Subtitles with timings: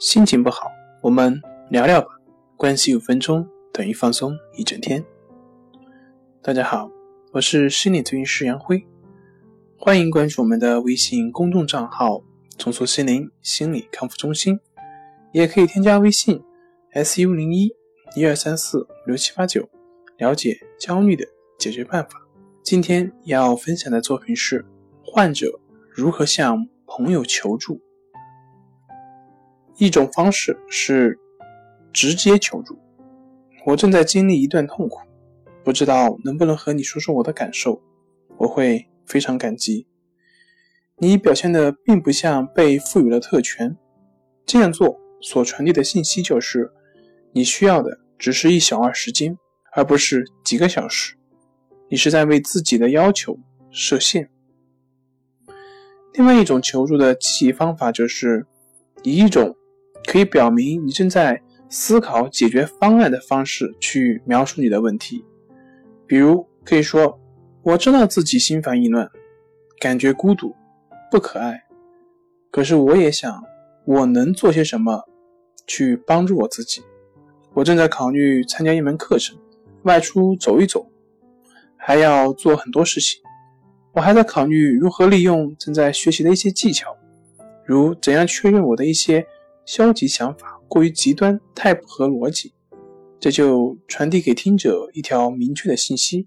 [0.00, 0.72] 心情不好，
[1.02, 2.08] 我们聊聊吧。
[2.56, 5.04] 关系五分钟等于放松一整天。
[6.40, 6.90] 大家好，
[7.32, 8.82] 我是心理咨询师杨辉，
[9.76, 12.24] 欢迎关注我们的微信公众账号
[12.56, 14.58] “重塑心灵心理康复中心”，
[15.34, 16.42] 也可以添加微信
[16.94, 17.70] “su 零一
[18.16, 19.68] 一二三四五六七八九”
[20.16, 21.26] 了解焦虑的
[21.58, 22.26] 解决办法。
[22.62, 24.64] 今天要分享的作品是
[25.04, 25.60] 患者
[25.90, 27.78] 如何向朋友求助。
[29.80, 31.18] 一种方式是
[31.90, 32.78] 直接求助。
[33.64, 35.00] 我正在经历一段痛苦，
[35.64, 37.80] 不知道能不能和你说说我的感受，
[38.36, 39.86] 我会非常感激。
[40.98, 43.74] 你表现的并不像被赋予了特权，
[44.44, 46.70] 这样做所传递的信息就是，
[47.32, 49.38] 你需要的只是一小段时间，
[49.72, 51.16] 而不是几个小时。
[51.88, 53.38] 你是在为自己的要求
[53.70, 54.28] 设限。
[56.12, 58.46] 另外一种求助的积极方法就是
[59.02, 59.56] 以一种。
[60.06, 65.24] 可以表明你正在思考解决方案的方式去描述你的问题，
[66.06, 67.20] 比如可以说
[67.62, 69.08] ：“我知道自己心烦意乱，
[69.78, 70.54] 感觉孤独，
[71.12, 71.62] 不可爱，
[72.50, 73.40] 可是我也想，
[73.84, 75.04] 我能做些什么
[75.66, 76.82] 去帮助我自己？
[77.54, 79.38] 我正在考虑参加一门课程，
[79.82, 80.90] 外出走一走，
[81.76, 83.20] 还要做很多事情。
[83.92, 86.96] 我还在考虑如何利用正在学习的一些技巧，
[87.64, 89.24] 如怎样确认我的一些。”
[89.70, 92.52] 消极想法过于极端，太不合逻辑，
[93.20, 96.26] 这就传递给听者一条明确的信息，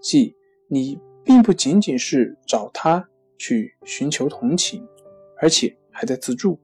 [0.00, 0.34] 即
[0.70, 4.88] 你并不仅仅是找他去寻求同情，
[5.38, 6.58] 而且还在自助。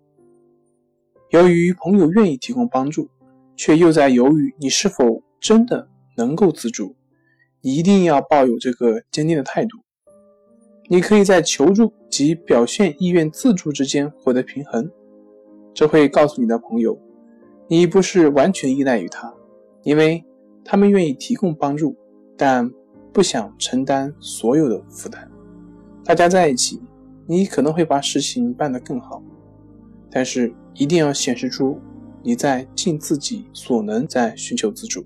[1.29, 3.11] 由于朋友愿意提供帮助，
[3.55, 5.87] 却又在犹豫你是否真的
[6.17, 6.97] 能够自助，
[7.61, 9.77] 你一定要抱有这个坚定的态度。
[10.89, 14.91] 你可以在求助及表现意愿自助之间获得平衡。
[15.75, 16.97] 这会告诉你的朋友，
[17.67, 19.35] 你不是完全依赖于他，
[19.83, 20.25] 因为
[20.65, 21.97] 他们愿意提供帮助，
[22.37, 22.71] 但
[23.13, 25.29] 不想承担所有的负担。
[26.05, 26.81] 大家在一起，
[27.27, 29.23] 你可能会把事情办得更好，
[30.11, 31.81] 但是一定要显示出
[32.23, 35.03] 你在尽自己所能在寻求自助。